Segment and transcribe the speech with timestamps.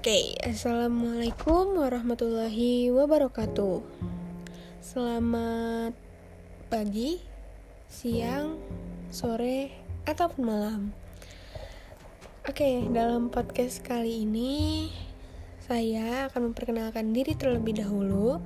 [0.00, 3.84] Oke, assalamualaikum warahmatullahi wabarakatuh.
[4.80, 5.92] Selamat
[6.72, 7.20] pagi,
[7.84, 8.56] siang,
[9.12, 9.68] sore,
[10.08, 10.96] ataupun malam.
[12.48, 14.88] Oke, dalam podcast kali ini
[15.68, 18.40] saya akan memperkenalkan diri terlebih dahulu.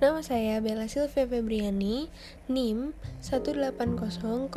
[0.00, 2.08] Nama saya Bella Silvia Febriani,
[2.48, 4.48] NIM 1800172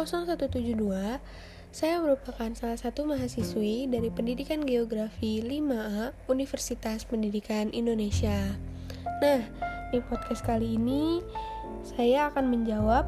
[1.72, 8.56] saya merupakan salah satu mahasiswi dari Pendidikan Geografi 5A Universitas Pendidikan Indonesia.
[9.20, 9.44] Nah,
[9.92, 11.20] di podcast kali ini
[11.84, 13.08] saya akan menjawab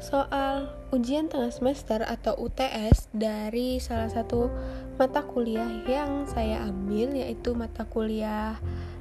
[0.00, 4.48] soal ujian tengah semester atau UTS dari salah satu
[4.96, 8.56] mata kuliah yang saya ambil yaitu mata kuliah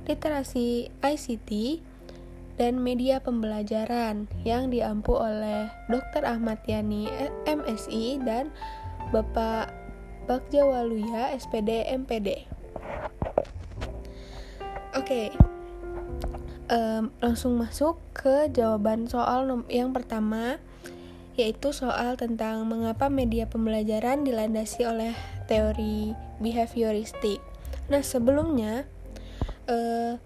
[0.07, 1.79] Literasi ICT
[2.57, 6.25] dan media pembelajaran yang diampu oleh Dr.
[6.25, 7.05] Ahmad Yani
[7.45, 8.49] MSI dan
[9.07, 9.71] Bapak
[10.27, 12.43] Bagja Waluya SPD MPD.
[14.91, 15.31] Oke,
[16.67, 20.59] um, langsung masuk ke jawaban soal yang pertama,
[21.39, 25.15] yaitu soal tentang mengapa media pembelajaran dilandasi oleh
[25.47, 26.11] teori
[26.43, 27.39] behavioristik.
[27.87, 28.83] Nah, sebelumnya
[29.71, 30.19] uh,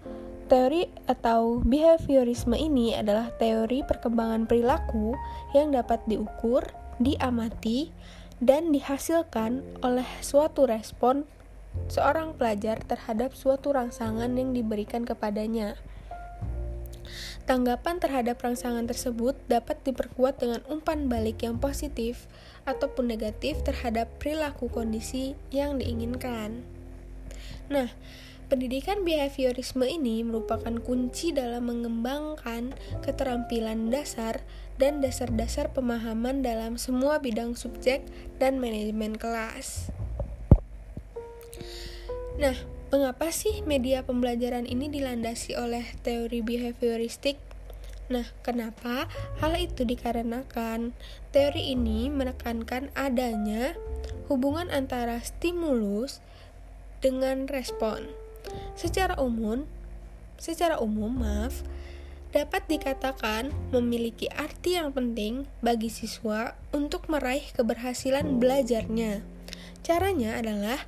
[0.50, 5.14] teori atau behaviorisme ini adalah teori perkembangan perilaku
[5.54, 6.66] yang dapat diukur,
[6.98, 7.94] diamati,
[8.42, 11.22] dan dihasilkan oleh suatu respon
[11.86, 15.78] seorang pelajar terhadap suatu rangsangan yang diberikan kepadanya.
[17.46, 22.26] Tanggapan terhadap rangsangan tersebut dapat diperkuat dengan umpan balik yang positif
[22.66, 26.66] ataupun negatif terhadap perilaku kondisi yang diinginkan.
[27.70, 27.90] Nah,
[28.52, 34.44] pendidikan behaviorisme ini merupakan kunci dalam mengembangkan keterampilan dasar
[34.76, 38.04] dan dasar-dasar pemahaman dalam semua bidang subjek
[38.36, 39.88] dan manajemen kelas.
[42.36, 42.52] Nah,
[42.92, 47.40] mengapa sih media pembelajaran ini dilandasi oleh teori behavioristik?
[48.12, 49.08] Nah, kenapa?
[49.40, 50.92] Hal itu dikarenakan
[51.32, 53.72] teori ini menekankan adanya
[54.28, 56.20] hubungan antara stimulus
[57.00, 58.21] dengan respon.
[58.74, 59.64] Secara umum,
[60.40, 61.62] secara umum, maaf,
[62.32, 69.20] dapat dikatakan memiliki arti yang penting bagi siswa untuk meraih keberhasilan belajarnya.
[69.84, 70.80] Caranya adalah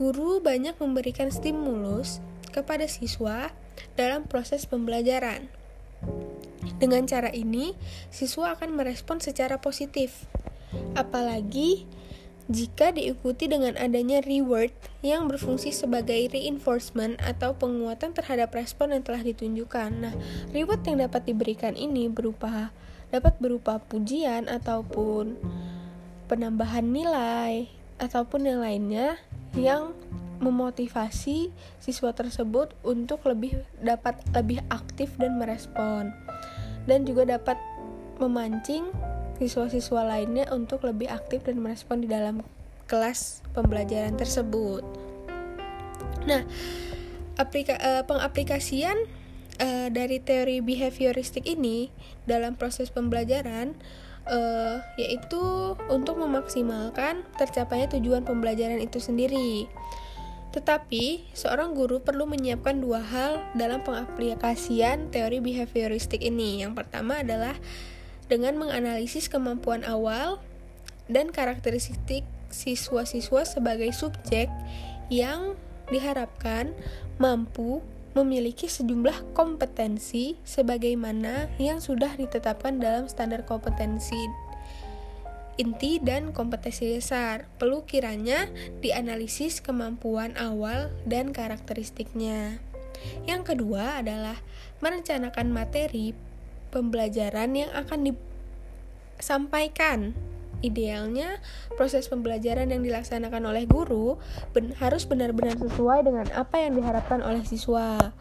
[0.00, 3.52] guru banyak memberikan stimulus kepada siswa
[3.94, 5.52] dalam proses pembelajaran.
[6.80, 7.76] Dengan cara ini,
[8.08, 10.24] siswa akan merespon secara positif.
[10.96, 11.84] Apalagi
[12.50, 19.22] jika diikuti dengan adanya reward yang berfungsi sebagai reinforcement atau penguatan terhadap respon yang telah
[19.22, 19.90] ditunjukkan.
[20.02, 20.14] Nah,
[20.50, 22.74] reward yang dapat diberikan ini berupa
[23.12, 25.36] dapat berupa pujian ataupun
[26.32, 27.68] penambahan nilai
[28.00, 29.20] ataupun yang lainnya
[29.52, 29.92] yang
[30.40, 36.10] memotivasi siswa tersebut untuk lebih dapat lebih aktif dan merespon
[36.88, 37.60] dan juga dapat
[38.18, 38.90] memancing
[39.38, 42.44] siswa-siswa lainnya untuk lebih aktif dan merespon di dalam
[42.90, 44.84] kelas pembelajaran tersebut.
[46.28, 46.44] Nah,
[47.40, 49.08] aplika uh, pengaplikasian
[49.58, 51.88] uh, dari teori behavioristik ini
[52.28, 53.74] dalam proses pembelajaran
[54.28, 59.66] uh, yaitu untuk memaksimalkan tercapainya tujuan pembelajaran itu sendiri.
[60.52, 66.60] Tetapi, seorang guru perlu menyiapkan dua hal dalam pengaplikasian teori behavioristik ini.
[66.60, 67.56] Yang pertama adalah
[68.26, 70.42] dengan menganalisis kemampuan awal
[71.10, 72.22] dan karakteristik
[72.52, 74.46] siswa-siswa sebagai subjek
[75.08, 75.56] yang
[75.88, 76.72] diharapkan
[77.16, 84.28] mampu memiliki sejumlah kompetensi sebagaimana yang sudah ditetapkan dalam standar kompetensi
[85.60, 87.48] inti dan kompetensi dasar.
[87.60, 88.48] Perlu kiranya
[88.80, 92.60] dianalisis kemampuan awal dan karakteristiknya.
[93.26, 94.38] Yang kedua adalah
[94.80, 96.14] merencanakan materi
[96.72, 100.16] pembelajaran yang akan disampaikan.
[100.62, 101.42] Idealnya,
[101.74, 104.14] proses pembelajaran yang dilaksanakan oleh guru
[104.54, 108.14] ben harus benar-benar sesuai dengan apa yang diharapkan oleh siswa.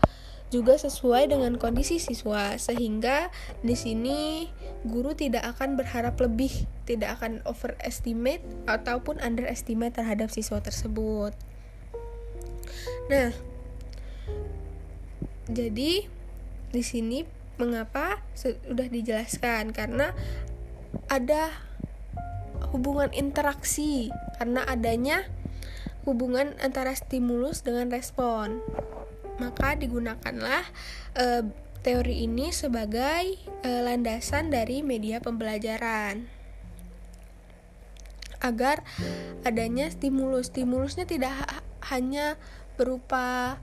[0.52, 3.32] Juga sesuai dengan kondisi siswa, sehingga
[3.64, 4.52] di sini
[4.84, 6.52] guru tidak akan berharap lebih,
[6.84, 11.32] tidak akan overestimate ataupun underestimate terhadap siswa tersebut.
[13.08, 13.32] Nah,
[15.48, 16.04] jadi
[16.72, 17.24] di sini
[17.60, 18.22] Mengapa?
[18.36, 20.16] Sudah dijelaskan karena
[21.08, 21.52] ada
[22.72, 25.28] hubungan interaksi karena adanya
[26.08, 28.62] hubungan antara stimulus dengan respon.
[29.42, 30.66] Maka digunakanlah
[31.18, 31.50] e,
[31.82, 36.30] teori ini sebagai e, landasan dari media pembelajaran.
[38.42, 38.82] Agar
[39.46, 40.50] adanya stimulus.
[40.50, 41.62] Stimulusnya tidak ha
[41.94, 42.38] hanya
[42.78, 43.58] berupa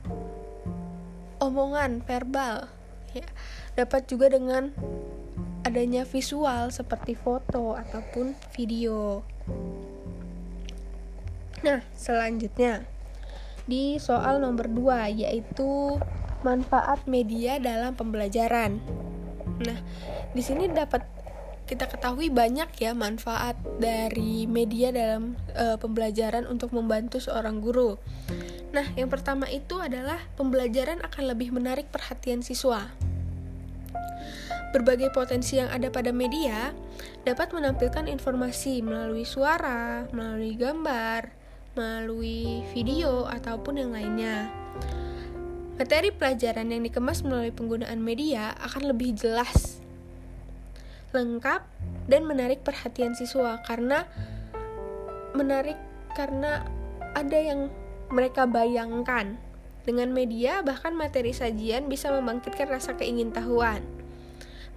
[1.39, 2.69] omongan verbal
[3.17, 3.25] ya
[3.79, 4.75] dapat juga dengan
[5.63, 9.23] adanya visual seperti foto ataupun video
[11.63, 12.83] nah selanjutnya
[13.71, 15.95] di soal nomor 2 yaitu
[16.43, 18.83] manfaat media dalam pembelajaran
[19.63, 19.79] nah
[20.35, 21.07] di sini dapat
[21.69, 28.01] kita ketahui banyak ya manfaat dari media dalam e, pembelajaran untuk membantu seorang guru.
[28.73, 32.89] Nah, yang pertama itu adalah pembelajaran akan lebih menarik perhatian siswa.
[34.69, 36.77] Berbagai potensi yang ada pada media
[37.25, 41.33] dapat menampilkan informasi melalui suara, melalui gambar,
[41.73, 44.53] melalui video, ataupun yang lainnya.
[45.79, 49.79] Materi pelajaran yang dikemas melalui penggunaan media akan lebih jelas
[51.09, 51.65] lengkap
[52.05, 54.05] dan menarik perhatian siswa karena
[55.33, 55.79] menarik
[56.13, 56.69] karena
[57.17, 57.73] ada yang
[58.13, 59.37] mereka bayangkan.
[59.89, 63.81] Dengan media, bahkan materi sajian bisa membangkitkan rasa keingintahuan.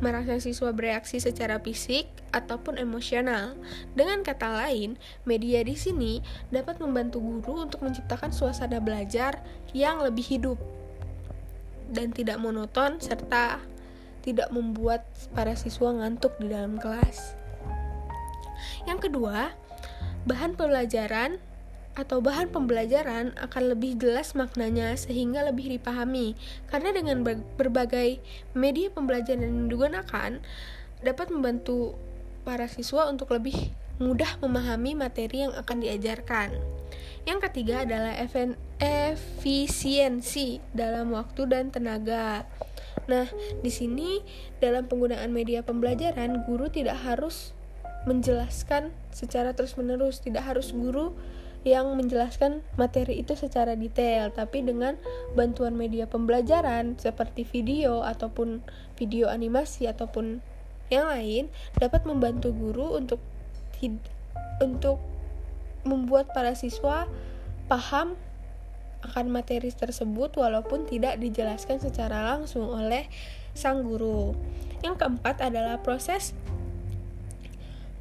[0.01, 3.53] Merangsang siswa bereaksi secara fisik ataupun emosional.
[3.93, 4.97] Dengan kata lain,
[5.29, 9.45] media di sini dapat membantu guru untuk menciptakan suasana belajar
[9.77, 10.57] yang lebih hidup
[11.91, 13.59] dan tidak monoton serta
[14.25, 17.35] tidak membuat para siswa ngantuk di dalam kelas.
[18.85, 19.53] Yang kedua,
[20.25, 21.41] bahan pembelajaran
[21.91, 26.39] atau bahan pembelajaran akan lebih jelas maknanya sehingga lebih dipahami
[26.71, 27.27] karena dengan
[27.59, 28.23] berbagai
[28.55, 30.39] media pembelajaran yang digunakan
[31.03, 31.99] dapat membantu
[32.47, 36.57] para siswa untuk lebih mudah memahami materi yang akan diajarkan.
[37.21, 38.17] Yang ketiga adalah
[38.81, 42.49] efisiensi dalam waktu dan tenaga.
[43.05, 43.29] Nah,
[43.61, 44.25] di sini
[44.57, 47.53] dalam penggunaan media pembelajaran, guru tidak harus
[48.09, 51.13] menjelaskan secara terus-menerus, tidak harus guru
[51.61, 54.97] yang menjelaskan materi itu secara detail, tapi dengan
[55.37, 58.65] bantuan media pembelajaran seperti video ataupun
[58.97, 60.41] video animasi ataupun
[60.89, 61.47] yang lain
[61.77, 63.21] dapat membantu guru untuk
[64.61, 64.97] untuk
[65.85, 67.09] membuat para siswa
[67.65, 68.13] paham
[69.01, 73.09] akan materi tersebut walaupun tidak dijelaskan secara langsung oleh
[73.57, 74.37] sang guru.
[74.85, 76.37] Yang keempat adalah proses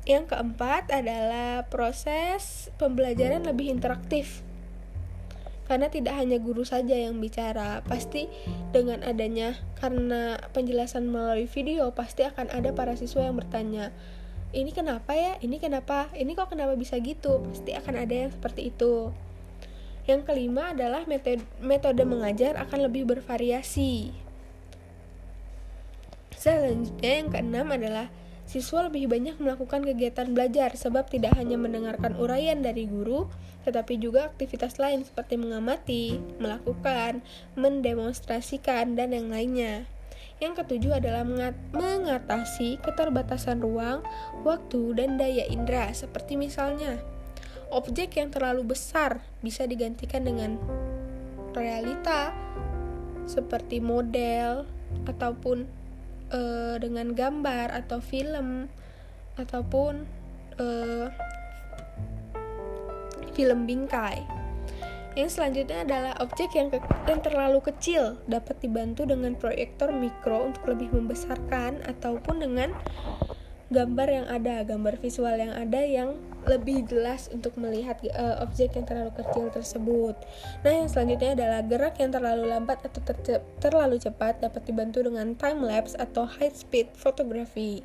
[0.09, 4.41] yang keempat adalah proses pembelajaran lebih interaktif.
[5.71, 8.27] Karena tidak hanya guru saja yang bicara, pasti
[8.75, 13.95] dengan adanya karena penjelasan melalui video pasti akan ada para siswa yang bertanya,
[14.51, 15.39] "Ini kenapa ya?
[15.39, 16.11] Ini kenapa?
[16.11, 19.15] Ini kok kenapa bisa gitu?" Pasti akan ada yang seperti itu.
[20.11, 24.11] Yang kelima adalah metode, metode mengajar akan lebih bervariasi.
[26.35, 28.11] Selanjutnya yang keenam adalah
[28.51, 33.31] siswa lebih banyak melakukan kegiatan belajar sebab tidak hanya mendengarkan uraian dari guru,
[33.63, 37.23] tetapi juga aktivitas lain seperti mengamati, melakukan,
[37.55, 39.87] mendemonstrasikan, dan yang lainnya.
[40.43, 41.23] Yang ketujuh adalah
[41.71, 44.03] mengatasi keterbatasan ruang,
[44.43, 46.99] waktu, dan daya indera, seperti misalnya
[47.71, 50.59] objek yang terlalu besar bisa digantikan dengan
[51.55, 52.35] realita
[53.31, 54.67] seperti model
[55.07, 55.80] ataupun
[56.31, 58.71] uh, dengan gambar atau film
[59.39, 60.07] ataupun
[60.59, 61.07] uh,
[63.35, 64.23] film bingkai.
[65.19, 66.71] Yang selanjutnya adalah objek yang,
[67.11, 72.71] yang terlalu kecil dapat dibantu dengan proyektor mikro untuk lebih membesarkan ataupun dengan
[73.75, 76.15] gambar yang ada, gambar visual yang ada yang
[76.49, 80.17] lebih jelas untuk melihat uh, objek yang terlalu kecil tersebut.
[80.65, 85.37] Nah, yang selanjutnya adalah gerak yang terlalu lambat atau ter terlalu cepat dapat dibantu dengan
[85.37, 87.85] time lapse atau high speed photography.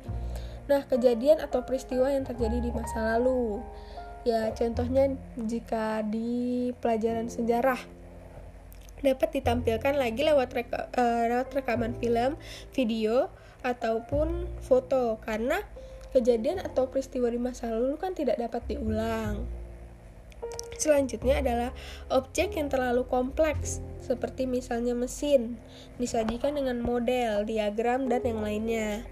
[0.66, 3.60] Nah, kejadian atau peristiwa yang terjadi di masa lalu.
[4.26, 7.78] Ya, contohnya jika di pelajaran sejarah
[9.04, 12.34] dapat ditampilkan lagi lewat reka, uh, lewat rekaman film,
[12.74, 13.30] video
[13.62, 15.62] ataupun foto karena
[16.14, 19.46] kejadian atau peristiwa di masa lalu kan tidak dapat diulang.
[20.76, 21.70] Selanjutnya adalah
[22.12, 25.56] objek yang terlalu kompleks, seperti misalnya mesin,
[25.96, 29.02] disajikan dengan model, diagram, dan yang lainnya.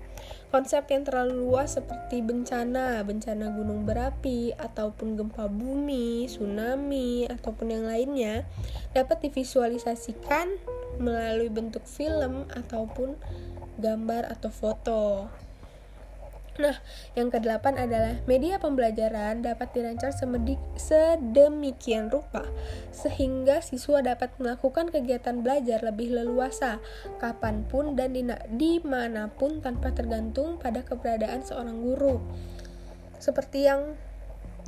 [0.52, 7.84] Konsep yang terlalu luas seperti bencana, bencana gunung berapi, ataupun gempa bumi, tsunami, ataupun yang
[7.90, 8.46] lainnya,
[8.94, 10.54] dapat divisualisasikan
[11.02, 13.18] melalui bentuk film ataupun
[13.82, 15.26] gambar atau foto.
[16.54, 16.78] Nah,
[17.18, 20.14] yang kedelapan adalah media pembelajaran dapat dirancang
[20.78, 22.46] sedemikian rupa
[22.94, 26.78] sehingga siswa dapat melakukan kegiatan belajar lebih leluasa
[27.18, 28.14] kapan pun dan
[28.54, 32.23] di mana pun tanpa tergantung pada keberadaan seorang guru.
[33.18, 33.99] Seperti yang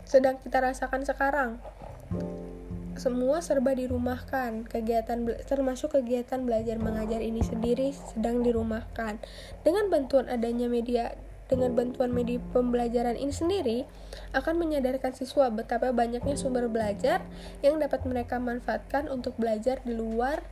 [0.02, 1.62] sedang kita rasakan sekarang.
[2.96, 4.64] semua serba dirumahkan.
[4.72, 9.20] Kegiatan termasuk kegiatan belajar mengajar ini sendiri sedang dirumahkan.
[9.60, 11.12] Dengan bantuan adanya media
[11.46, 13.78] dengan bantuan media pembelajaran ini sendiri
[14.34, 17.22] akan menyadarkan siswa betapa banyaknya sumber belajar
[17.62, 20.42] yang dapat mereka manfaatkan untuk belajar di luar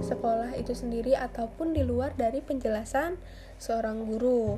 [0.00, 3.20] sekolah itu sendiri ataupun di luar dari penjelasan
[3.60, 4.56] seorang guru.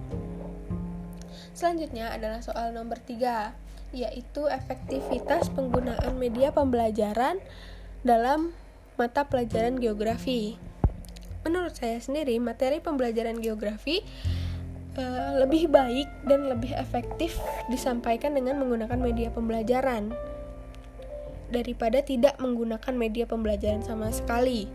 [1.54, 7.38] Selanjutnya adalah soal nomor 3 yaitu efektivitas penggunaan media pembelajaran
[8.02, 8.50] dalam
[8.98, 10.58] mata pelajaran geografi.
[11.46, 14.02] Menurut saya sendiri, materi pembelajaran geografi
[14.98, 17.38] uh, lebih baik dan lebih efektif
[17.70, 20.14] disampaikan dengan menggunakan media pembelajaran
[21.52, 24.66] daripada tidak menggunakan media pembelajaran sama sekali.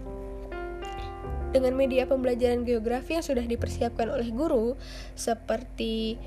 [1.50, 4.78] Dengan media pembelajaran geografi yang sudah dipersiapkan oleh guru,
[5.18, 6.22] seperti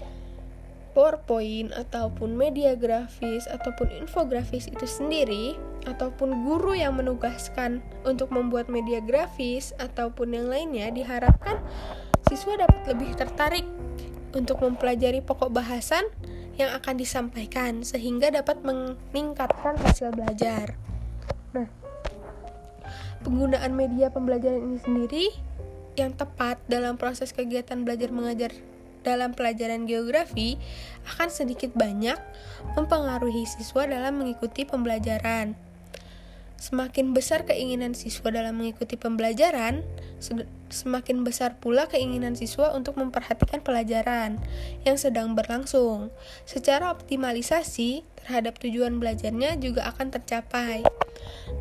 [0.92, 5.56] PowerPoint ataupun media grafis ataupun infografis itu sendiri
[5.88, 11.58] ataupun guru yang menugaskan untuk membuat media grafis ataupun yang lainnya diharapkan
[12.28, 13.66] siswa dapat lebih tertarik
[14.32, 16.04] untuk mempelajari pokok bahasan
[16.56, 20.76] yang akan disampaikan sehingga dapat meningkatkan hasil belajar.
[21.56, 21.68] Nah,
[23.24, 25.26] penggunaan media pembelajaran ini sendiri
[25.96, 28.52] yang tepat dalam proses kegiatan belajar mengajar
[29.02, 30.56] dalam pelajaran geografi
[31.14, 32.16] akan sedikit banyak
[32.78, 35.71] mempengaruhi siswa dalam mengikuti pembelajaran.
[36.62, 39.82] Semakin besar keinginan siswa dalam mengikuti pembelajaran,
[40.70, 44.38] semakin besar pula keinginan siswa untuk memperhatikan pelajaran
[44.86, 46.14] yang sedang berlangsung.
[46.46, 50.86] Secara optimalisasi terhadap tujuan belajarnya juga akan tercapai.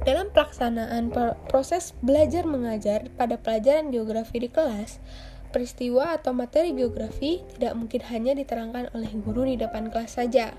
[0.05, 1.09] Dalam pelaksanaan
[1.49, 5.01] proses belajar mengajar pada pelajaran geografi di kelas,
[5.49, 10.53] peristiwa atau materi geografi tidak mungkin hanya diterangkan oleh guru di depan kelas saja.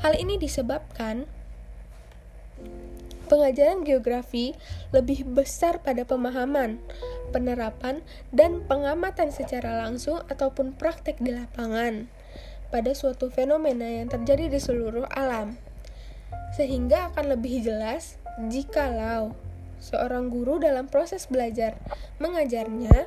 [0.00, 1.28] Hal ini disebabkan
[3.30, 4.58] pengajaran geografi
[4.90, 6.82] lebih besar pada pemahaman,
[7.30, 8.02] penerapan,
[8.34, 12.10] dan pengamatan secara langsung ataupun praktek di lapangan
[12.74, 15.54] pada suatu fenomena yang terjadi di seluruh alam.
[16.58, 18.18] Sehingga akan lebih jelas
[18.50, 19.38] jikalau
[19.78, 21.78] seorang guru dalam proses belajar
[22.18, 23.06] mengajarnya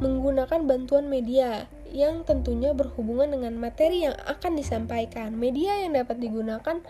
[0.00, 5.34] menggunakan bantuan media yang tentunya berhubungan dengan materi yang akan disampaikan.
[5.36, 6.80] Media yang dapat digunakan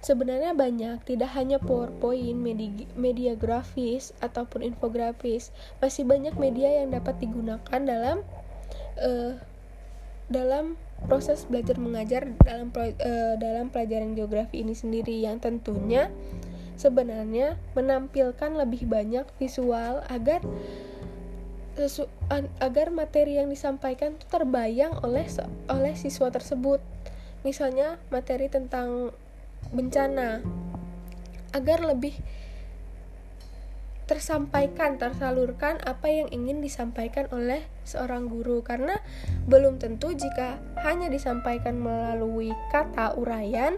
[0.00, 5.50] sebenarnya banyak, tidak hanya PowerPoint, media, media grafis ataupun infografis.
[5.82, 8.22] Masih banyak media yang dapat digunakan dalam
[8.98, 9.34] uh,
[10.28, 10.76] dalam
[11.06, 16.10] proses belajar mengajar dalam uh, dalam pelajaran geografi ini sendiri yang tentunya
[16.78, 20.42] sebenarnya menampilkan lebih banyak visual agar
[22.58, 25.26] agar materi yang disampaikan terbayang oleh
[25.70, 26.82] oleh siswa tersebut.
[27.46, 29.14] Misalnya materi tentang
[29.72, 30.40] bencana
[31.52, 32.16] agar lebih
[34.08, 38.64] tersampaikan, tersalurkan apa yang ingin disampaikan oleh seorang guru.
[38.64, 38.96] Karena
[39.44, 43.76] belum tentu jika hanya disampaikan melalui kata uraian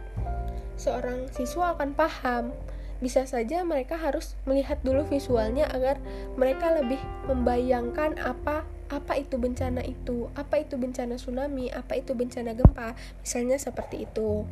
[0.78, 2.54] seorang siswa akan paham.
[3.02, 5.99] Bisa saja mereka harus melihat dulu visualnya agar
[6.38, 12.58] mereka lebih membayangkan apa apa itu bencana itu, apa itu bencana tsunami, apa itu bencana
[12.58, 14.44] gempa, misalnya seperti itu.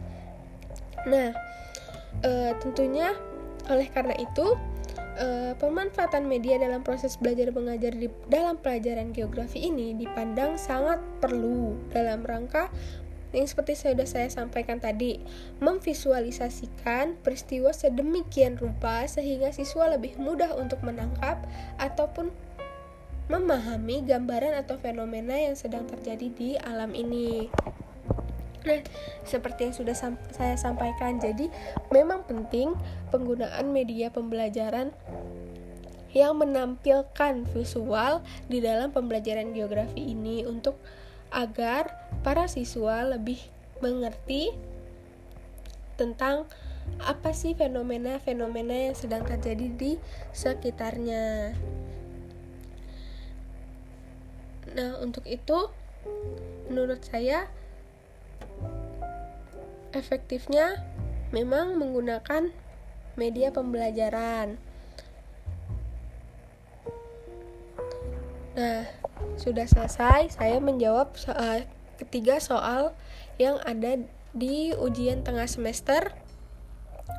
[1.08, 1.32] Nah,
[2.20, 3.16] e, tentunya
[3.68, 4.56] oleh karena itu
[5.16, 11.76] e, pemanfaatan media dalam proses belajar mengajar di dalam pelajaran geografi ini dipandang sangat perlu
[11.92, 12.68] dalam rangka
[13.28, 15.20] yang seperti sudah saya sampaikan tadi,
[15.60, 21.44] memvisualisasikan peristiwa sedemikian rupa sehingga siswa lebih mudah untuk menangkap
[21.76, 22.32] ataupun
[23.28, 27.52] memahami gambaran atau fenomena yang sedang terjadi di alam ini.
[28.66, 28.82] Nah,
[29.22, 31.46] seperti yang sudah sam saya sampaikan, jadi
[31.94, 32.74] memang penting
[33.14, 34.90] penggunaan media pembelajaran
[36.16, 40.80] yang menampilkan visual di dalam pembelajaran geografi ini untuk
[41.28, 41.92] agar
[42.24, 43.38] para siswa lebih
[43.84, 44.50] mengerti
[46.00, 46.48] tentang
[47.04, 49.92] apa sih fenomena-fenomena yang sedang terjadi di
[50.32, 51.52] sekitarnya.
[54.72, 55.68] Nah, untuk itu
[56.72, 57.48] menurut saya
[59.92, 60.84] efektifnya
[61.32, 62.52] memang menggunakan
[63.18, 64.56] media pembelajaran.
[68.58, 68.82] Nah,
[69.38, 71.66] sudah selesai, saya menjawab soal
[71.98, 72.94] ketiga soal
[73.38, 74.02] yang ada
[74.34, 76.14] di ujian tengah semester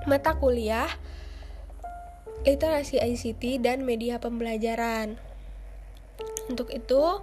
[0.07, 0.87] mata kuliah
[2.47, 5.19] literasi ICT dan media pembelajaran.
[6.47, 7.19] Untuk itu,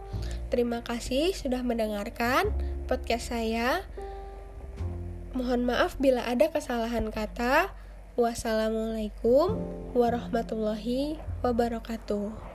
[0.53, 2.53] terima kasih sudah mendengarkan
[2.85, 3.83] podcast saya.
[5.37, 7.69] Mohon maaf bila ada kesalahan kata.
[8.17, 9.61] Wassalamualaikum
[9.93, 12.46] warahmatullahi wabarakatuh.